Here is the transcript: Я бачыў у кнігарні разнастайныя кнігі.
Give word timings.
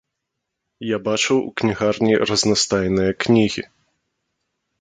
Я 0.91 0.97
бачыў 1.07 1.37
у 1.49 1.51
кнігарні 1.61 2.13
разнастайныя 2.31 3.11
кнігі. 3.25 3.63